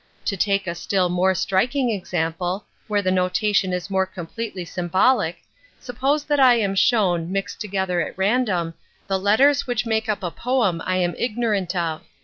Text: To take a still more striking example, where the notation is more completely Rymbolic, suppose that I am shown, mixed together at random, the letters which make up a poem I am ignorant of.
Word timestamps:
To 0.25 0.35
take 0.35 0.65
a 0.65 0.73
still 0.73 1.09
more 1.09 1.35
striking 1.35 1.91
example, 1.91 2.65
where 2.87 3.03
the 3.03 3.11
notation 3.11 3.71
is 3.71 3.87
more 3.91 4.07
completely 4.07 4.65
Rymbolic, 4.65 5.35
suppose 5.79 6.23
that 6.23 6.39
I 6.39 6.55
am 6.55 6.73
shown, 6.73 7.31
mixed 7.31 7.61
together 7.61 8.01
at 8.01 8.17
random, 8.17 8.73
the 9.05 9.19
letters 9.19 9.67
which 9.67 9.85
make 9.85 10.09
up 10.09 10.23
a 10.23 10.31
poem 10.31 10.81
I 10.87 10.95
am 10.97 11.13
ignorant 11.19 11.75
of. 11.75 12.01